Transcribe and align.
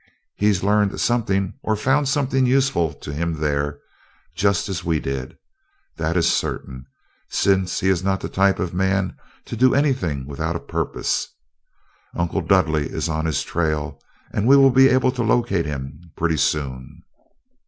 He's 0.35 0.63
learned 0.63 0.99
something, 0.99 1.53
or 1.61 1.75
found 1.75 2.09
something 2.09 2.47
useful 2.47 2.91
to 2.91 3.13
him 3.13 3.33
there, 3.35 3.77
just 4.33 4.67
as 4.67 4.83
we 4.83 4.99
did. 4.99 5.37
That 5.97 6.17
is 6.17 6.27
certain, 6.33 6.85
since 7.29 7.81
he 7.81 7.87
is 7.89 8.01
not 8.03 8.19
the 8.19 8.27
type 8.27 8.57
of 8.57 8.73
man 8.73 9.15
to 9.45 9.55
do 9.55 9.75
anything 9.75 10.25
without 10.25 10.55
a 10.55 10.59
purpose. 10.59 11.27
Uncle 12.15 12.41
Dudley 12.41 12.87
is 12.89 13.09
on 13.09 13.27
his 13.27 13.43
trail 13.43 14.01
and 14.31 14.47
will 14.47 14.71
be 14.71 14.89
able 14.89 15.11
to 15.11 15.21
locate 15.23 15.67
him 15.67 16.01
pretty 16.17 16.37
soon." 16.37 17.03